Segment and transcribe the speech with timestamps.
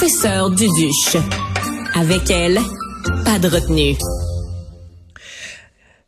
[0.00, 1.18] professeur Duduche.
[1.94, 2.58] Avec elle,
[3.26, 3.98] pas de retenue.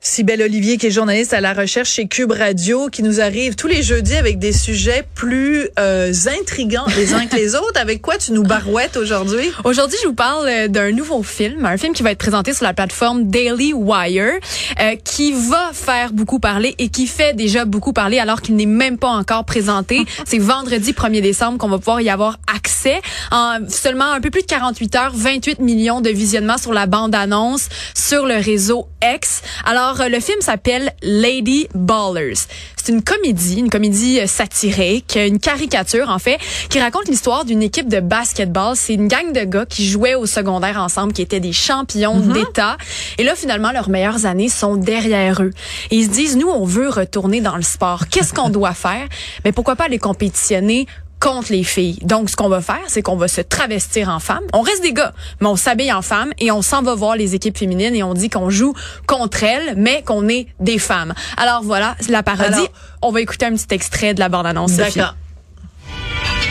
[0.05, 3.69] Sybelle Olivier, qui est journaliste à la recherche chez Cube Radio, qui nous arrive tous
[3.69, 7.81] les jeudis avec des sujets plus euh, intrigants les uns que les autres.
[7.81, 9.53] Avec quoi tu nous barouettes aujourd'hui?
[9.63, 12.65] Aujourd'hui, je vous parle euh, d'un nouveau film, un film qui va être présenté sur
[12.65, 14.41] la plateforme Daily Wire,
[14.81, 18.67] euh, qui va faire beaucoup parler et qui fait déjà beaucoup parler alors qu'il n'est
[18.67, 20.05] même pas encore présenté.
[20.27, 23.01] C'est vendredi 1er décembre qu'on va pouvoir y avoir accès.
[23.31, 27.69] En seulement un peu plus de 48 heures, 28 millions de visionnements sur la bande-annonce
[27.95, 29.43] sur le réseau X.
[29.65, 32.47] Alors, alors, le film s'appelle Lady Ballers.
[32.77, 36.39] C'est une comédie, une comédie euh, satirique, une caricature en fait,
[36.71, 38.75] qui raconte l'histoire d'une équipe de basketball.
[38.75, 42.33] C'est une gang de gars qui jouaient au secondaire ensemble, qui étaient des champions mm-hmm.
[42.33, 42.77] d'État.
[43.19, 45.53] Et là, finalement, leurs meilleures années sont derrière eux.
[45.91, 48.09] Et ils se disent, nous, on veut retourner dans le sport.
[48.09, 49.07] Qu'est-ce qu'on doit faire?
[49.45, 50.87] Mais pourquoi pas aller compétitionner
[51.23, 51.99] contre les filles.
[52.03, 54.43] Donc, ce qu'on va faire, c'est qu'on va se travestir en femme.
[54.53, 57.37] On reste des gars, mais on s'habille en femme et on s'en va voir les
[57.37, 58.75] équipes féminines et on dit qu'on joue
[59.07, 61.15] contre elles, mais qu'on est des femmes.
[61.37, 62.67] Alors voilà, la parodie.
[63.03, 64.73] on va écouter un petit extrait de la bande-annonce.
[64.73, 65.15] D'accord.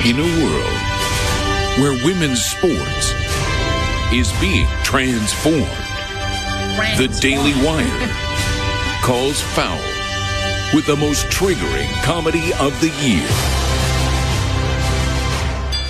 [0.05, 0.72] In a world
[1.78, 3.13] where women's sports
[4.13, 5.67] is being transformed,
[6.97, 8.09] the Daily Wire
[9.03, 9.78] calls foul
[10.73, 13.70] with the most triggering comedy of the year.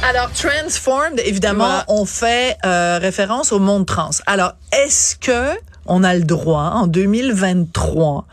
[0.03, 4.09] Alors, Transformed, évidemment, on fait euh, référence au monde trans.
[4.25, 8.25] Alors, est-ce que on a le droit en 2023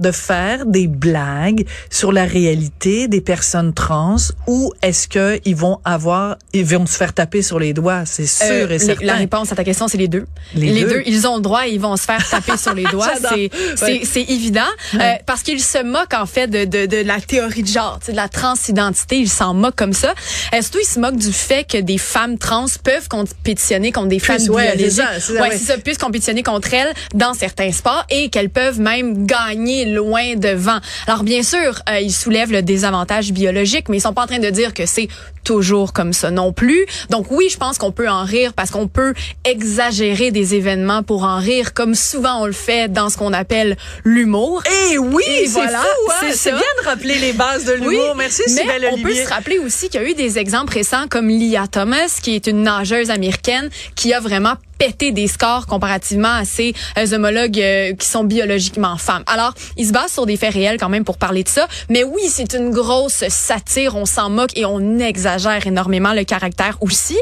[0.00, 5.80] de faire des blagues sur la réalité des personnes trans ou est-ce que ils vont
[5.84, 9.06] avoir ils vont se faire taper sur les doigts c'est sûr euh, et certain.
[9.06, 10.26] La réponse à ta question c'est les deux.
[10.54, 11.02] Les, deux.
[11.06, 14.22] ils ont le droit et ils vont se faire taper sur les doigts, c'est c'est
[14.22, 14.60] évident
[14.94, 18.12] euh, parce qu'ils se moquent en fait de, de, de la théorie de genre, de
[18.12, 20.14] la transidentité, ils s'en moquent comme ça.
[20.52, 24.40] Est-ce qu'ils se moquent du fait que des femmes trans peuvent compétitionner contre des femmes
[24.48, 25.02] ouais, biologiques?
[25.40, 26.83] ouais, ça, puisse compétitionner contre elles
[27.14, 30.78] dans certains sports et qu'elles peuvent même gagner loin devant.
[31.06, 34.38] Alors bien sûr, euh, ils soulèvent le désavantage biologique, mais ils sont pas en train
[34.38, 35.08] de dire que c'est
[35.44, 36.86] toujours comme ça non plus.
[37.10, 41.24] Donc oui, je pense qu'on peut en rire parce qu'on peut exagérer des événements pour
[41.24, 44.62] en rire, comme souvent on le fait dans ce qu'on appelle l'humour.
[44.90, 46.26] Eh oui, c'est voilà, fou, hein?
[46.34, 48.14] c'est bien de rappeler les bases de l'humour.
[48.16, 51.28] Merci, mais on peut se rappeler aussi qu'il y a eu des exemples récents comme
[51.28, 56.44] Lia Thomas, qui est une nageuse américaine qui a vraiment pété des scores comparativement à
[56.44, 59.22] ses euh, homologues euh, qui sont biologiquement femmes.
[59.28, 62.02] Alors, ils se basent sur des faits réels quand même pour parler de ça, mais
[62.02, 66.76] oui, c'est une grosse satire, on s'en moque et on exagère exagère énormément le caractère
[66.80, 67.16] aussi.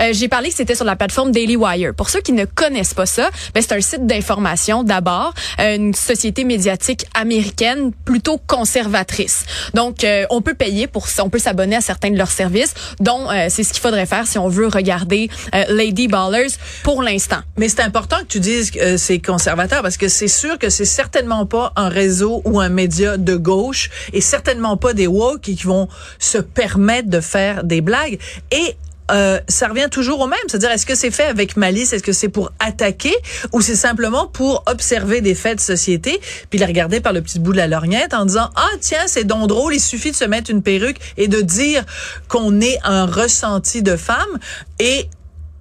[0.00, 1.94] Euh, J'ai parlé que c'était sur la plateforme Daily Wire.
[1.94, 5.94] Pour ceux qui ne connaissent pas ça, ben, c'est un site d'information d'abord, euh, une
[5.94, 9.44] société médiatique américaine plutôt conservatrice.
[9.74, 13.30] Donc, euh, on peut payer pour on peut s'abonner à certains de leurs services, dont
[13.30, 15.30] euh, c'est ce qu'il faudrait faire si on veut regarder
[15.68, 17.38] Lady Ballers pour l'instant.
[17.56, 20.84] Mais c'est important que tu dises que c'est conservateur parce que c'est sûr que c'est
[20.84, 25.54] certainement pas un réseau ou un média de gauche et certainement pas des woke qui
[25.54, 25.88] vont
[26.18, 28.18] se permettre de faire des blagues.
[28.50, 28.76] Et
[29.10, 30.38] euh, ça revient toujours au même.
[30.48, 31.92] C'est-à-dire, est-ce que c'est fait avec malice?
[31.92, 33.14] Est-ce que c'est pour attaquer?
[33.52, 36.20] Ou c'est simplement pour observer des faits de société?
[36.50, 39.24] Puis les regarder par le petit bout de la lorgnette en disant, ah, tiens, c'est
[39.24, 41.84] donc drôle, il suffit de se mettre une perruque et de dire
[42.28, 44.38] qu'on est un ressenti de femme
[44.80, 45.08] et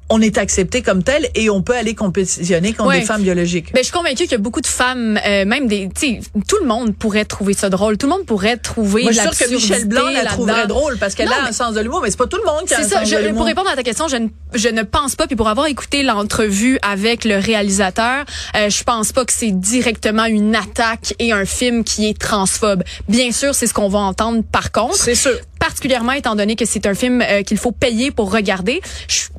[0.10, 3.68] on est accepté comme tel et on peut aller compétitionner contre des femmes biologiques.
[3.68, 6.08] Mais ben, je suis convaincue qu'il y a beaucoup de femmes, euh, même des, tu
[6.08, 7.98] sais, tout le monde pourrait trouver ça drôle.
[7.98, 10.98] Tout le monde pourrait trouver Moi, je suis sûre que Michel Blanc la trouverait drôle
[10.98, 12.80] parce qu'elle a un sens de l'humour, mais c'est pas tout le monde qui a
[12.80, 13.38] un ça, sens je, de l'humour.
[13.38, 16.04] Pour répondre à ta question, je ne, je ne pense pas, puis pour avoir écouté
[16.04, 21.46] l'entrevue avec le réalisateur, euh, je pense pas que c'est directement une attaque et un
[21.46, 22.84] film qui est transphobe.
[23.10, 24.96] Bien sûr, c'est ce qu'on va entendre par contre.
[24.96, 25.32] C'est sûr
[25.76, 28.80] particulièrement étant donné que c'est un film euh, qu'il faut payer pour regarder.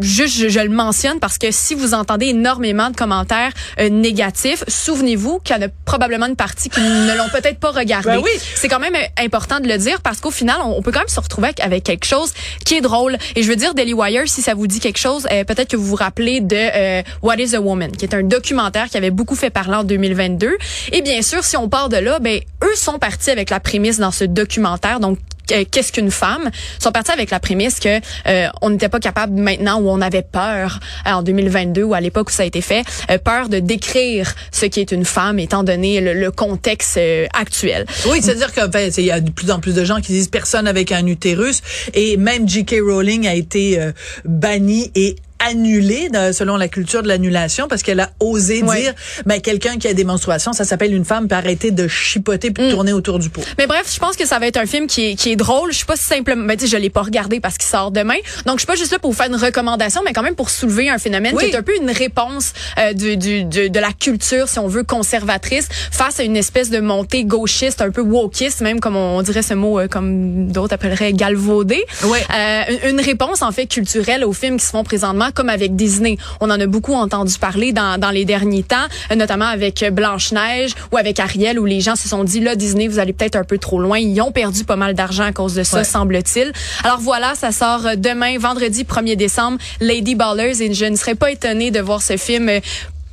[0.00, 5.38] juste, je, le mentionne parce que si vous entendez énormément de commentaires euh, négatifs, souvenez-vous
[5.38, 8.10] qu'il y en a probablement une partie qui ne l'ont peut-être pas regardé.
[8.10, 8.30] Ben oui.
[8.54, 11.08] C'est quand même euh, important de le dire parce qu'au final, on, peut quand même
[11.08, 12.34] se retrouver avec, quelque chose
[12.66, 13.16] qui est drôle.
[13.34, 15.86] Et je veux dire, Daily Wire, si ça vous dit quelque chose, peut-être que vous
[15.86, 19.50] vous rappelez de What is a Woman, qui est un documentaire qui avait beaucoup fait
[19.50, 20.58] parler en 2022.
[20.92, 23.98] Et bien sûr, si on part de là, ben eux sont partis avec la prémisse
[23.98, 28.70] dans ce documentaire, donc qu'est-ce qu'une femme, sont partis avec la prémisse que euh, on
[28.70, 32.32] n'était pas capable maintenant où on avait peur euh, en 2022 ou à l'époque où
[32.32, 36.00] ça a été fait, euh, peur de décrire ce qui est une femme étant donné
[36.00, 36.98] le, contexte
[37.32, 37.86] actuel.
[38.08, 40.66] Oui, c'est-à-dire qu'il ben, y a de plus en plus de gens qui disent personne
[40.66, 41.62] avec un utérus
[41.94, 42.76] et même J.K.
[42.82, 43.78] Rowling a été
[44.24, 48.80] bannie et annulée selon la culture de l'annulation parce qu'elle a osé Ouais.
[48.80, 48.94] dire
[49.26, 52.66] ben quelqu'un qui a des menstruations ça s'appelle une femme peut arrêter de chipoter puis
[52.66, 53.42] de tourner autour du pot.
[53.58, 55.72] Mais bref, je pense que ça va être un film qui est, qui est drôle.
[55.72, 58.16] Je suis pas simplement, ben, tu je l'ai pas regardé parce qu'il sort demain.
[58.46, 60.50] Donc, je suis pas juste là pour vous faire une recommandation, mais quand même pour
[60.50, 61.44] soulever un phénomène Oui.
[61.44, 64.68] qui est un peu une réponse euh, du, du, du- de la culture, si on
[64.68, 69.18] veut, conservatrice, face à une espèce de montée gauchiste, un peu wokiste, même comme on,
[69.18, 71.84] on dirait ce mot, euh, comme d'autres appelleraient galvaudé.
[72.04, 72.22] Ouais.
[72.34, 75.76] Euh, une, une réponse, en fait, culturelle aux films qui se font présentement, comme avec
[75.76, 76.16] Disney.
[76.40, 80.96] On en a beaucoup entendu parler dans, dans les derniers temps, notamment avec Blanche-Neige ou
[80.96, 83.58] avec Ariel, où les gens se sont dit, là, Disney, vous allez peut-être un peu
[83.58, 83.98] trop loin.
[83.98, 85.84] Ils ont perdu pas mal d'argent à cause de ça, Ouais.
[85.84, 86.52] semble-t-il.
[86.84, 91.14] Alors voilà, ça sort euh, demain, vendredi 1er décembre, Lady Ballers, et je ne serais
[91.14, 92.60] pas étonnée de voir ce film euh,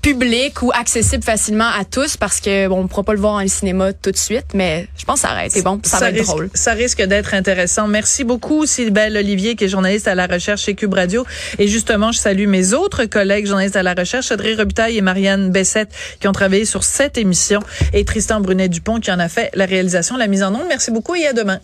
[0.03, 3.41] public ou accessible facilement à tous parce que bon on ne pourra pas le voir
[3.41, 6.09] en cinéma tout de suite mais je pense que ça aurait été bon ça, va
[6.09, 7.87] être risque, drôle Ça risque d'être intéressant.
[7.87, 11.25] Merci beaucoup, Sylbelle Olivier, qui est journaliste à la recherche chez Cube Radio.
[11.57, 15.51] Et justement, je salue mes autres collègues journalistes à la recherche, Audrey Robitaille et Marianne
[15.51, 15.89] Bessette,
[16.19, 17.61] qui ont travaillé sur cette émission,
[17.93, 20.65] et Tristan Brunet-Dupont, qui en a fait la réalisation, la mise en onde.
[20.67, 21.59] Merci beaucoup et à demain.